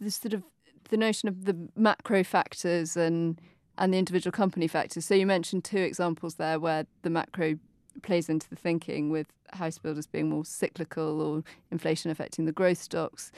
[0.00, 0.42] The sort of
[0.88, 3.40] the notion of the macro factors and
[3.78, 5.04] and the individual company factors.
[5.04, 7.58] So you mentioned two examples there where the macro
[8.02, 12.78] plays into the thinking with house builders being more cyclical or inflation affecting the growth
[12.78, 13.32] stocks.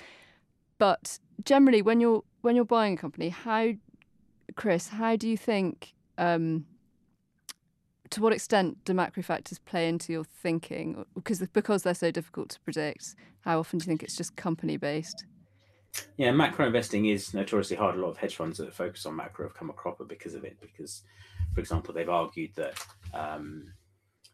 [0.78, 3.72] But generally when you're when you're buying a company, how
[4.58, 6.66] Chris, how do you think um,
[8.10, 11.04] to what extent do macro factors play into your thinking?
[11.14, 14.76] Because because they're so difficult to predict, how often do you think it's just company
[14.76, 15.26] based?
[16.16, 17.94] Yeah, macro investing is notoriously hard.
[17.94, 20.42] A lot of hedge funds that focus on macro have come a cropper because of
[20.42, 20.56] it.
[20.60, 21.04] Because,
[21.54, 23.72] for example, they've argued that um,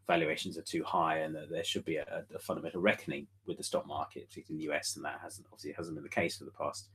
[0.06, 3.62] valuations are too high and that there should be a, a, fundamental reckoning with the
[3.62, 6.44] stock market, particularly in the US, and that hasn't obviously hasn't been the case for
[6.44, 6.88] the past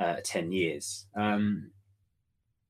[0.00, 1.06] uh, ten years.
[1.14, 1.70] Um,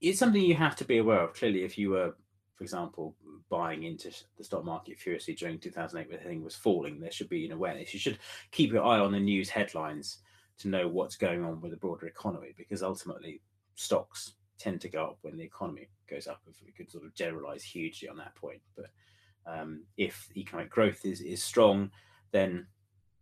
[0.01, 1.35] it's something you have to be aware of.
[1.35, 2.15] Clearly, if you were,
[2.55, 3.15] for example,
[3.49, 7.29] buying into the stock market furiously during 2008 when the thing was falling, there should
[7.29, 7.93] be an awareness.
[7.93, 8.19] You should
[8.51, 10.19] keep your eye on the news headlines
[10.59, 13.41] to know what's going on with the broader economy because ultimately
[13.75, 17.15] stocks tend to go up when the economy goes up if we could sort of
[17.15, 18.87] generalize hugely on that point but
[19.47, 21.91] um, if economic growth is, is strong
[22.31, 22.67] then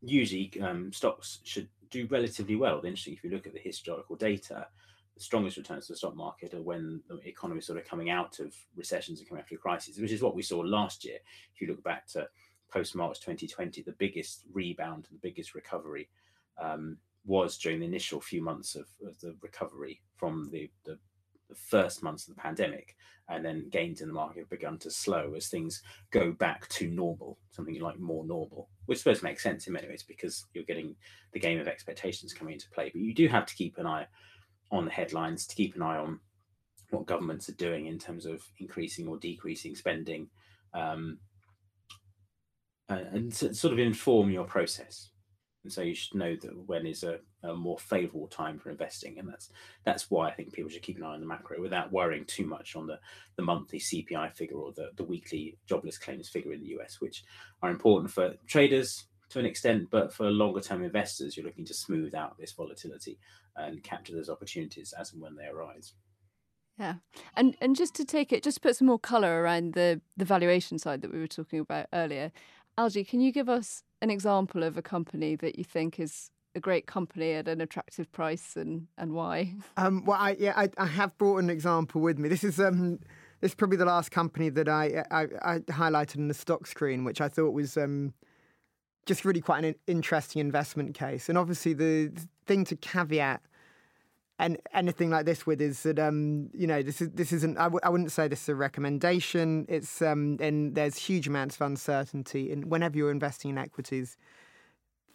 [0.03, 4.67] usually um, stocks should do relatively well interesting if you look at the historical data
[5.19, 8.39] strongest returns to the stock market are when the economy is sort of coming out
[8.39, 11.19] of recessions and coming out of crises which is what we saw last year
[11.55, 12.27] if you look back to
[12.71, 16.09] post march 2020 the biggest rebound and the biggest recovery
[16.61, 20.99] um, was during the initial few months of, of the recovery from the, the,
[21.49, 22.97] the, first months of the pandemic,
[23.29, 26.89] and then gains in the market have begun to slow as things go back to
[26.89, 30.65] normal, something like more normal, which supposed to make sense in many ways because you're
[30.65, 30.95] getting
[31.33, 32.91] the game of expectations coming into play.
[32.93, 34.07] But you do have to keep an eye
[34.71, 36.21] on the headlines, to keep an eye on
[36.91, 40.29] what governments are doing in terms of increasing or decreasing spending,
[40.75, 41.19] um,
[42.89, 45.11] and, and sort of inform your process.
[45.65, 49.19] And so you should know that when is a, a, more favorable time for investing
[49.19, 49.51] and that's
[49.85, 52.47] that's why i think people should keep an eye on the macro without worrying too
[52.47, 52.99] much on the
[53.37, 57.23] the monthly cpi figure or the, the weekly jobless claims figure in the us which
[57.63, 61.75] are important for traders to an extent but for longer term investors you're looking to
[61.75, 63.19] smooth out this volatility
[63.57, 65.95] and capture those opportunities as and when they arise
[66.79, 66.95] yeah,
[67.35, 70.79] and and just to take it, just put some more color around the the valuation
[70.79, 72.31] side that we were talking about earlier.
[72.79, 76.61] Algy, can you give us an example of a company that you think is a
[76.61, 79.55] great company at an attractive price and, and why?
[79.77, 82.29] Um, well, I, yeah, I, I, have brought an example with me.
[82.29, 83.01] This is um,
[83.41, 87.03] this is probably the last company that I, I, I highlighted in the stock screen,
[87.03, 88.15] which I thought was um,
[89.09, 91.29] just really quite an interesting investment case.
[91.29, 92.13] And obviously, the
[92.47, 93.41] thing to caveat
[94.39, 97.65] and anything like this with is that um, you know this is this isn't I
[97.65, 99.67] w- I wouldn't say this is a recommendation.
[99.69, 104.17] It's um, and there's huge amounts of uncertainty, and whenever you're investing in equities,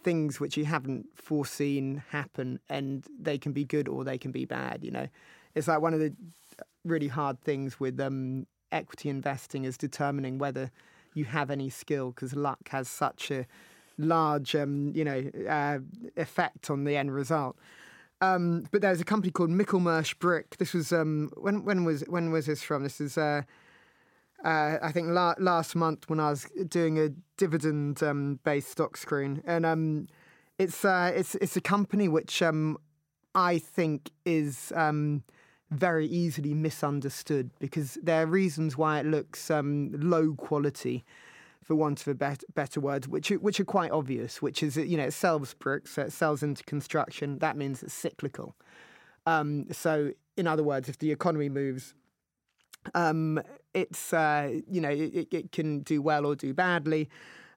[0.02, 4.44] things which you haven't foreseen happen, and they can be good or they can be
[4.44, 4.84] bad.
[4.84, 5.08] You know,
[5.54, 6.12] it's like one of the
[6.84, 10.70] really hard things with um, equity investing is determining whether
[11.14, 13.46] you have any skill because luck has such a
[13.98, 15.78] large um, you know uh,
[16.16, 17.56] effect on the end result.
[18.20, 20.56] Um, but there's a company called Michelmersh Brick.
[20.58, 22.82] This was um, when when was when was this from?
[22.82, 23.42] This is uh,
[24.44, 28.96] uh, I think la- last month when I was doing a dividend um, based stock
[28.96, 30.08] screen, and um,
[30.58, 32.78] it's uh, it's it's a company which um,
[33.34, 35.22] I think is um,
[35.70, 41.04] very easily misunderstood because there are reasons why it looks low quality,
[41.64, 44.42] for want of a bet- better word, which which are quite obvious.
[44.42, 47.38] Which is you know it sells bricks, so it sells into construction.
[47.38, 48.54] That means it's cyclical.
[49.26, 51.94] Um, so in other words, if the economy moves,
[52.94, 53.40] um,
[53.72, 57.08] it's uh, you know it, it can do well or do badly.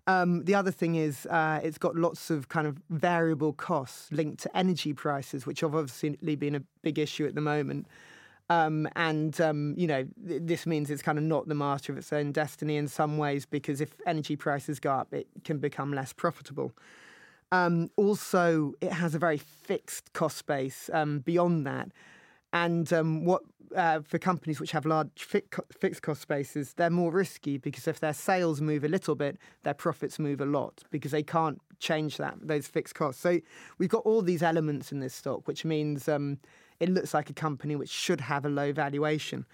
[0.08, 4.42] Um, the other thing is uh, it's got lots of kind of variable costs linked
[4.44, 7.88] to energy prices, which have obviously been a big issue at the moment.
[8.50, 11.98] Um, and um, you know th- this means it's kind of not the master of
[11.98, 15.94] its own destiny in some ways because if energy prices go up, it can become
[15.94, 16.72] less profitable.
[17.52, 21.90] Um, also, it has a very fixed cost base um, beyond that.
[22.54, 23.42] And um, what
[23.76, 28.14] uh, for companies which have large fixed cost bases, they're more risky because if their
[28.14, 32.36] sales move a little bit, their profits move a lot because they can't change that
[32.42, 33.22] those fixed costs.
[33.22, 33.40] So
[33.78, 36.40] we've got all these elements in this stock, which means um,
[36.80, 39.46] it looks like a company which should have a low valuation.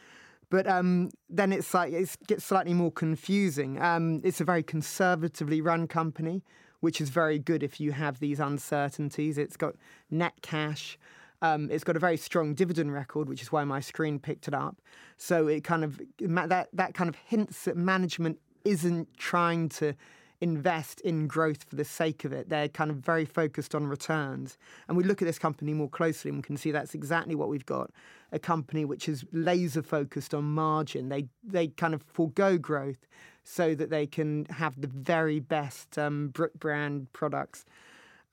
[0.49, 3.81] But um, then it's like it gets slightly more confusing.
[3.81, 6.43] Um, it's a very conservatively run company,
[6.79, 9.37] which is very good if you have these uncertainties.
[9.37, 9.75] It's got
[10.11, 10.99] net cash.
[11.41, 14.53] Um, it's got a very strong dividend record, which is why my screen picked it
[14.53, 14.79] up.
[15.17, 19.93] So it kind of that that kind of hints that management isn't trying to
[20.41, 22.49] invest in growth for the sake of it.
[22.49, 24.57] They're kind of very focused on returns.
[24.87, 27.49] And we look at this company more closely and we can see that's exactly what
[27.49, 27.91] we've got.
[28.31, 31.09] A company which is laser focused on margin.
[31.09, 33.07] They they kind of forego growth
[33.43, 37.65] so that they can have the very best um, Brick brand products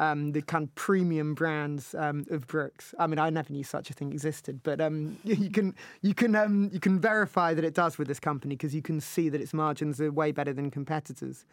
[0.00, 2.94] um, the kind of premium brands um, of bricks.
[2.98, 6.34] I mean, I never knew such a thing existed, but um, you can you can
[6.34, 9.40] um, you can verify that it does with this company because you can see that
[9.40, 11.44] its margins are way better than competitors.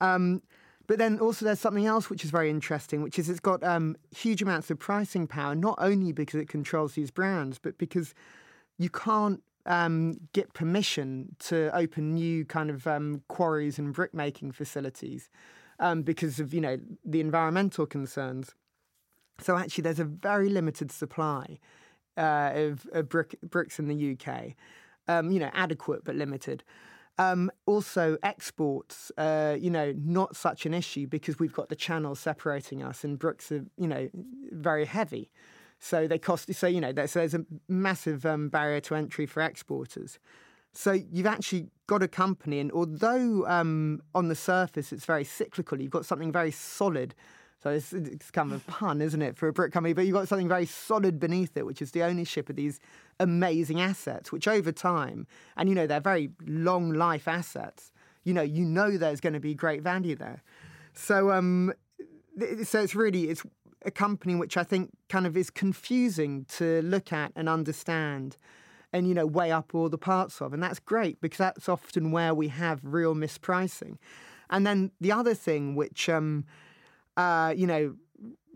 [0.00, 0.42] Um,
[0.86, 3.96] but then also there's something else which is very interesting, which is it's got um,
[4.14, 8.14] huge amounts of pricing power, not only because it controls these brands, but because
[8.76, 14.52] you can't um, get permission to open new kind of um, quarries and brick making
[14.52, 15.30] facilities
[15.80, 18.54] um, because of you know the environmental concerns.
[19.40, 21.58] So actually, there's a very limited supply
[22.16, 24.54] uh, of, of brick, bricks in the UK.
[25.06, 26.62] Um, you know, adequate but limited.
[27.16, 32.14] Um, also, exports, uh, you know, not such an issue because we've got the channel
[32.14, 34.08] separating us, and bricks are, you know,
[34.50, 35.30] very heavy.
[35.78, 36.52] So they cost.
[36.54, 40.18] So you know, there's, there's a massive um, barrier to entry for exporters.
[40.72, 45.80] So you've actually got a company, and although um, on the surface it's very cyclical,
[45.80, 47.14] you've got something very solid.
[47.64, 49.94] So it's, it's kind of a pun, isn't it, for a brick company?
[49.94, 52.78] But you've got something very solid beneath it, which is the ownership of these
[53.18, 57.90] amazing assets, which over time, and you know they're very long life assets.
[58.22, 60.42] You know, you know there's going to be great value there.
[60.92, 61.72] So, um,
[62.64, 63.42] so it's really it's
[63.86, 68.36] a company which I think kind of is confusing to look at and understand
[68.92, 72.10] and you know weigh up all the parts of and that's great because that's often
[72.10, 73.96] where we have real mispricing
[74.50, 76.44] and then the other thing which um,
[77.16, 77.94] uh, you know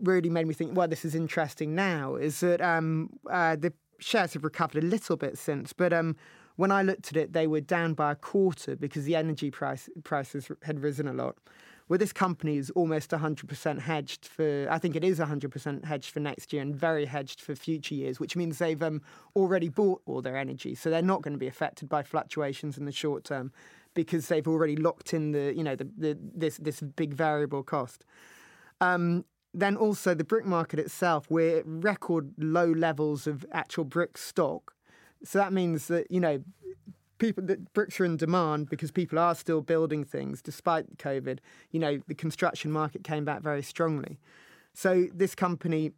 [0.01, 4.33] really made me think well this is interesting now is that um, uh, the shares
[4.33, 6.15] have recovered a little bit since but um,
[6.55, 9.89] when I looked at it, they were down by a quarter because the energy price
[10.03, 11.37] prices had risen a lot
[11.89, 16.19] well, this company is almost 100% hedged for, I think it is 100% hedged for
[16.19, 19.01] next year and very hedged for future years, which means they've um,
[19.35, 20.75] already bought all their energy.
[20.75, 23.51] So they're not going to be affected by fluctuations in the short term
[23.95, 28.05] because they've already locked in the, you know, the, the this, this big variable cost.
[28.81, 34.17] Um, then also the brick market itself, we're at record low levels of actual brick
[34.17, 34.73] stock.
[35.23, 36.43] So that means that, you know,
[37.17, 41.39] people that bricks are in demand because people are still building things despite COVID.
[41.71, 44.19] You know, the construction market came back very strongly.
[44.73, 45.91] So this company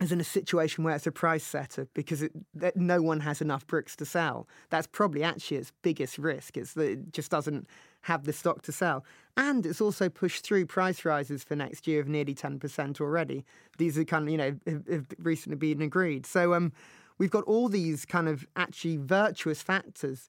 [0.00, 2.32] is in a situation where it's a price setter because it,
[2.76, 4.46] no one has enough bricks to sell.
[4.70, 6.56] That's probably actually its biggest risk.
[6.56, 7.66] It's that it just doesn't
[8.02, 9.04] have the stock to sell.
[9.36, 13.44] And it's also pushed through price rises for next year of nearly 10% already.
[13.76, 16.26] These are kind of, you know, have, have recently been agreed.
[16.26, 16.72] So, um,
[17.18, 20.28] we've got all these kind of actually virtuous factors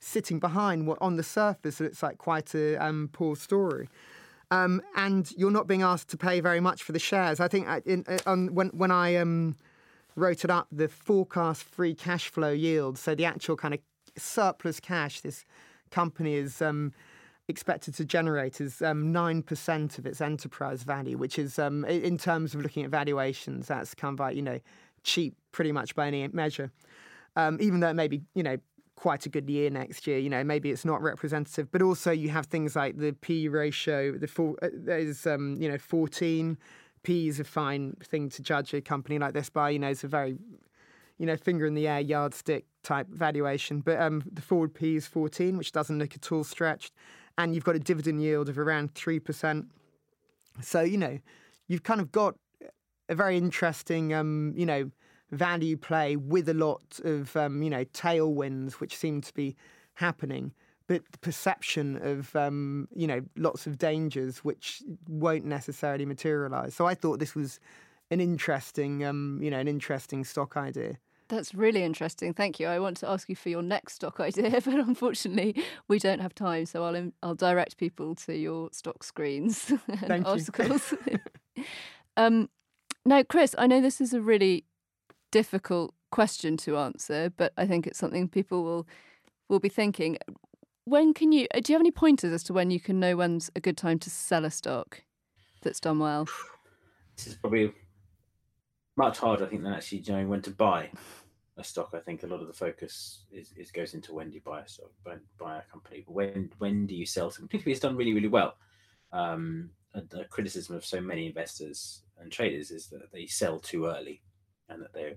[0.00, 3.88] sitting behind what on the surface looks like quite a um, poor story.
[4.50, 7.38] Um, and you're not being asked to pay very much for the shares.
[7.40, 9.56] I think uh, in, uh, when when I um,
[10.16, 13.80] wrote it up, the forecast free cash flow yield, so the actual kind of
[14.16, 15.44] surplus cash this
[15.90, 16.92] company is um,
[17.48, 22.54] expected to generate is um, 9% of its enterprise value, which is, um, in terms
[22.54, 24.60] of looking at valuations, that's kind of like, you know,
[25.02, 26.70] cheap pretty much by any measure.
[27.36, 28.58] Um, even though it may be, you know,
[28.96, 31.70] quite a good year next year, you know, maybe it's not representative.
[31.70, 35.68] But also you have things like the P ratio, the four, uh, there's, um, you
[35.70, 36.58] know, 14.
[37.04, 40.04] P is a fine thing to judge a company like this by, you know, it's
[40.04, 40.36] a very
[41.18, 43.80] you know, finger in the air yardstick type valuation.
[43.80, 46.92] But um, the forward P is 14, which doesn't look at all stretched
[47.38, 49.66] and you've got a dividend yield of around 3%.
[50.60, 51.18] So, you know,
[51.68, 52.34] you've kind of got
[53.08, 54.90] a very interesting, um, you know,
[55.30, 59.54] value play with a lot of, um, you know, tailwinds, which seem to be
[59.94, 60.52] happening.
[60.88, 66.74] But the perception of, um, you know, lots of dangers which won't necessarily materialize.
[66.74, 67.60] So I thought this was
[68.10, 70.96] an interesting, um, you know, an interesting stock idea.
[71.28, 72.32] That's really interesting.
[72.32, 72.68] Thank you.
[72.68, 76.34] I want to ask you for your next stock idea, but unfortunately, we don't have
[76.34, 76.66] time.
[76.66, 80.94] So I'll I'll direct people to your stock screens and Thank articles.
[82.16, 82.48] um,
[83.04, 84.64] now, Chris, I know this is a really
[85.30, 88.86] difficult question to answer, but I think it's something people will
[89.48, 90.18] will be thinking.
[90.84, 91.46] When can you?
[91.52, 93.98] Do you have any pointers as to when you can know when's a good time
[93.98, 95.02] to sell a stock
[95.62, 96.26] that's done well?
[97.16, 97.72] This is probably
[98.98, 100.90] much harder, I think, than actually knowing when to buy
[101.56, 101.90] a stock.
[101.94, 104.60] I think a lot of the focus is, is goes into when do you buy
[104.60, 107.48] a stock, buy, a company, but when when do you sell something?
[107.48, 108.56] Particularly, it's done really really well.
[109.12, 114.20] Um, the criticism of so many investors and traders is that they sell too early,
[114.68, 115.16] and that they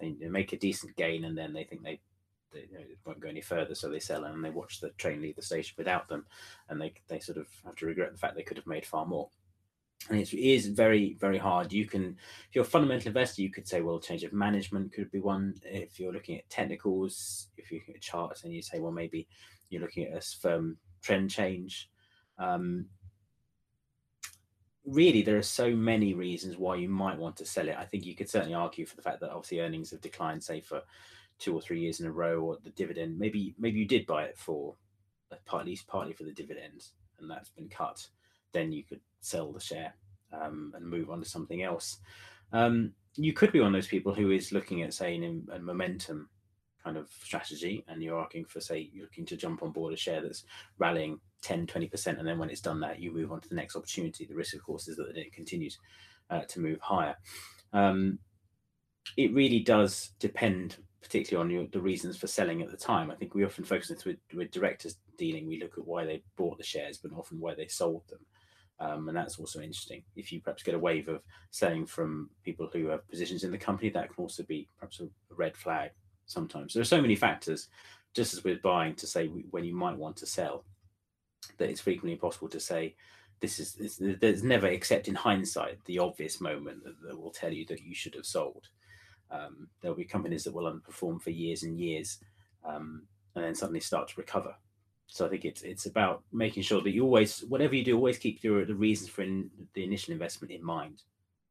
[0.00, 2.00] they make a decent gain, and then they think they
[2.52, 5.20] they you know, won't go any further, so they sell and they watch the train
[5.20, 6.24] leave the station without them,
[6.68, 9.04] and they they sort of have to regret the fact they could have made far
[9.04, 9.28] more
[10.10, 11.72] and it is very very hard.
[11.72, 12.16] You can
[12.48, 15.54] if you're a fundamental investor you could say well change of management could be one.
[15.64, 19.26] If you're looking at technicals if you're at charts and you say well maybe
[19.68, 21.90] you're looking at a firm trend change.
[22.38, 22.86] Um,
[24.84, 27.76] really there are so many reasons why you might want to sell it.
[27.76, 30.60] I think you could certainly argue for the fact that obviously earnings have declined say
[30.60, 30.82] for
[31.38, 33.18] two or three years in a row or the dividend.
[33.18, 34.76] Maybe maybe you did buy it for
[35.32, 38.06] at least partly for the dividends and that's been cut.
[38.52, 39.94] Then you could sell the share
[40.32, 41.98] um, and move on to something else.
[42.52, 45.16] Um, you could be one of those people who is looking at, say,
[45.52, 46.28] a momentum
[46.84, 49.96] kind of strategy, and you're asking for, say, you're looking to jump on board a
[49.96, 50.44] share that's
[50.78, 53.76] rallying 10, 20%, and then when it's done that, you move on to the next
[53.76, 54.24] opportunity.
[54.24, 55.78] The risk, of course, is that it continues
[56.30, 57.16] uh, to move higher.
[57.72, 58.18] Um,
[59.16, 63.10] it really does depend particularly on your, the reasons for selling at the time.
[63.10, 66.58] I think we often focus with, with directors dealing, we look at why they bought
[66.58, 68.18] the shares, but often why they sold them.
[68.78, 70.02] Um, and that's also interesting.
[70.16, 73.58] If you perhaps get a wave of selling from people who have positions in the
[73.58, 75.90] company, that can also be perhaps a red flag
[76.26, 76.74] sometimes.
[76.74, 77.68] There are so many factors,
[78.14, 80.64] just as with buying, to say when you might want to sell,
[81.58, 82.94] that it's frequently impossible to say,
[83.40, 87.66] this is there's never, except in hindsight, the obvious moment that, that will tell you
[87.66, 88.68] that you should have sold.
[89.30, 92.18] Um, there'll be companies that will underperform for years and years,
[92.64, 94.54] um, and then suddenly start to recover
[95.06, 98.18] so I think it's it's about making sure that you always, whatever you do, always
[98.18, 101.02] keep your the reasons for in, the initial investment in mind.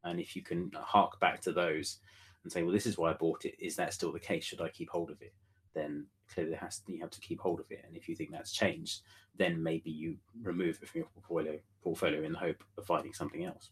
[0.03, 1.97] And if you can hark back to those
[2.43, 3.55] and say, well, this is why I bought it.
[3.59, 4.43] Is that still the case?
[4.43, 5.33] Should I keep hold of it?
[5.73, 7.83] Then clearly has you have to keep hold of it.
[7.87, 9.01] And if you think that's changed,
[9.37, 13.45] then maybe you remove it from your portfolio portfolio in the hope of finding something
[13.45, 13.71] else.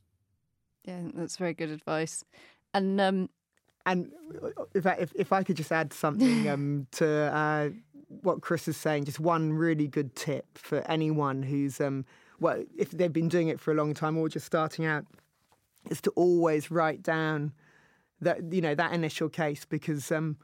[0.86, 2.23] Yeah, that's very good advice.
[2.73, 3.29] And um,
[3.86, 4.11] and
[4.73, 7.69] if I, if, if I could just add something um, to uh,
[8.22, 12.05] what Chris is saying, just one really good tip for anyone who's, um,
[12.39, 15.05] well, if they've been doing it for a long time or just starting out,
[15.89, 17.51] is to always write down
[18.22, 20.38] that you know that initial case because um,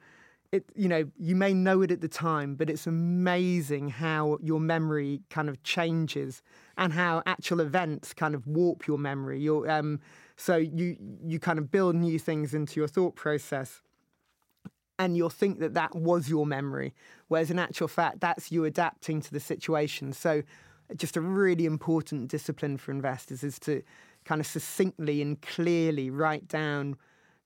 [0.51, 4.59] it you know you may know it at the time, but it's amazing how your
[4.59, 6.41] memory kind of changes
[6.77, 9.39] and how actual events kind of warp your memory.
[9.39, 9.99] Your um,
[10.35, 13.81] so you you kind of build new things into your thought process
[14.99, 16.93] and you'll think that that was your memory,
[17.29, 20.13] whereas in actual fact, that's you adapting to the situation.
[20.13, 20.43] So,
[20.95, 23.83] just a really important discipline for investors is to
[24.25, 26.97] kind of succinctly and clearly write down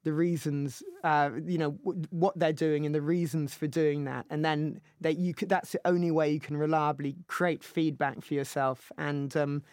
[0.03, 4.25] the reasons, uh, you know, w- what they're doing and the reasons for doing that,
[4.29, 8.33] and then that you could, that's the only way you can reliably create feedback for
[8.33, 9.63] yourself and um,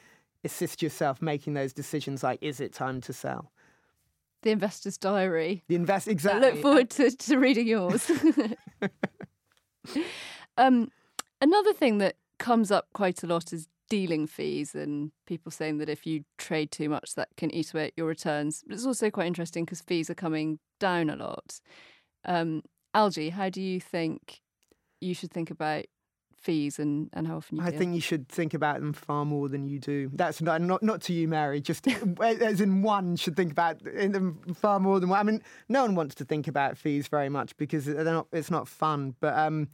[0.44, 2.22] assist yourself making those decisions.
[2.22, 3.50] Like, is it time to sell?
[4.42, 5.64] The investor's diary.
[5.68, 6.46] The invest exactly.
[6.46, 8.10] I look forward to, to reading yours.
[10.56, 10.90] um,
[11.40, 15.88] another thing that comes up quite a lot is dealing fees and people saying that
[15.88, 18.62] if you trade too much that can eat away at your returns.
[18.66, 21.60] But it's also quite interesting because fees are coming down a lot.
[22.24, 22.62] Um,
[22.94, 24.40] Algy, how do you think
[25.00, 25.84] you should think about
[26.40, 27.78] fees and, and how often you I deal?
[27.78, 30.10] think you should think about them far more than you do.
[30.12, 31.60] That's not not, not to you, Mary.
[31.60, 31.86] Just
[32.20, 35.18] as in one should think about them far more than one.
[35.18, 38.26] I mean, no one wants to think about fees very much because they're not.
[38.32, 39.14] It's not fun.
[39.20, 39.68] But um,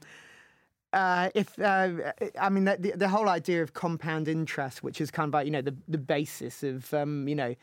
[0.93, 5.29] uh, if uh, I mean the, the whole idea of compound interest, which is kind
[5.29, 7.55] of like you know the the basis of um, you know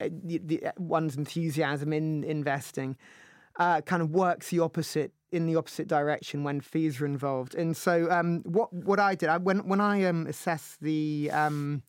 [0.00, 2.96] uh, the, the, one's enthusiasm in investing,
[3.58, 7.54] uh, kind of works the opposite in the opposite direction when fees are involved.
[7.54, 11.82] And so um, what what I did I, when when I um, assess the um,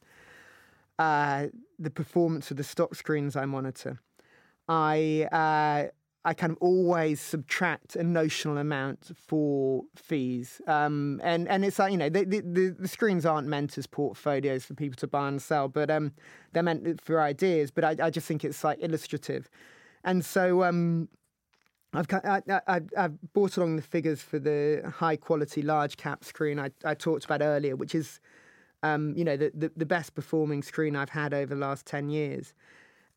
[1.00, 1.48] uh,
[1.80, 4.00] the performance of the stock screens I monitor,
[4.68, 5.92] I uh,
[6.24, 10.62] I kind of always subtract a notional amount for fees.
[10.68, 14.64] Um, and, and it's like, you know, the, the, the, screens aren't meant as portfolios
[14.64, 16.14] for people to buy and sell, but um,
[16.54, 17.72] they're meant for ideas.
[17.72, 19.50] But I, I just think it's like illustrative.
[20.04, 21.10] And so um,
[21.94, 26.60] I've, I, I, I've brought along the figures for the high quality large cap screen
[26.60, 28.20] I, I talked about earlier, which is,
[28.82, 32.10] um, you know, the, the, the, best performing screen I've had over the last 10
[32.10, 32.54] years.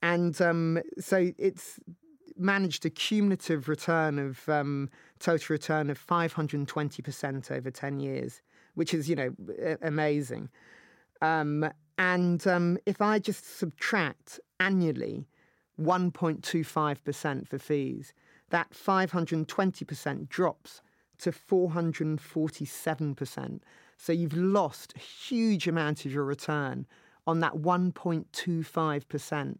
[0.03, 1.79] And um, so it's
[2.37, 8.43] managed a cumulative return of um, total return of 520% over 10 years,
[8.75, 9.35] which is, you know,
[9.83, 10.49] amazing.
[11.23, 15.29] Um, and um, if I just subtract annually
[15.81, 18.13] 1.25% for fees,
[18.55, 20.81] that 520% drops
[21.19, 23.61] to 447%.
[23.97, 26.87] So you've lost a huge amount of your return
[27.27, 29.57] on that 1.25%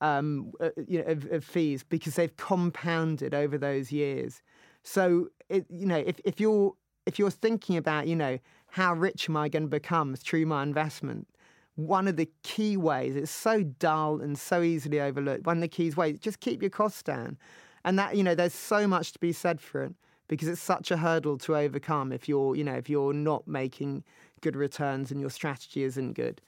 [0.00, 4.40] um, uh, you know, of, of, fees because they've compounded over those years.
[4.82, 6.72] So it, you know, if, if you're
[7.04, 8.38] if you're thinking about you know
[8.68, 11.28] how rich am I going to become through my investment,
[11.74, 15.44] one of the key ways it's so dull and so easily overlooked.
[15.44, 17.36] One of the key ways just keep your costs down,
[17.84, 19.94] and that you know there's so much to be said for it
[20.28, 24.04] because it's such a hurdle to overcome if you're you know if you're not making
[24.40, 26.40] good returns and your strategy isn't good.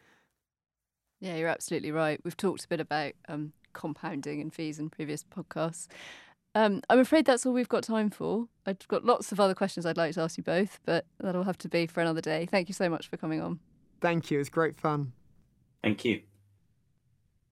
[1.21, 2.21] Yeah, you're absolutely right.
[2.25, 5.87] We've talked a bit about um, compounding and fees in previous podcasts.
[6.55, 8.49] Um, I'm afraid that's all we've got time for.
[8.67, 11.59] I've got lots of other questions I'd like to ask you both, but that'll have
[11.59, 12.47] to be for another day.
[12.47, 13.61] Thank you so much for coming on.
[14.01, 14.41] Thank you.
[14.41, 15.13] It's great fun.
[15.83, 16.23] Thank you.